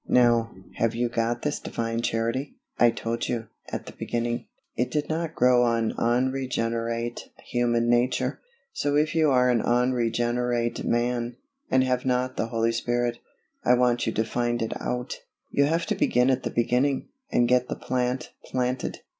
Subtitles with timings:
[0.09, 2.57] Now, have you got this Divine Charity?
[2.79, 8.41] I told you, at the beginning, it did not grow on unregenerate human nature,
[8.73, 11.35] so if you are an unregenerate man,
[11.69, 13.19] and have not the Holy Spirit,
[13.63, 15.21] I want you to find it out.
[15.51, 19.01] You have to begin at the beginning, and get the plant planted.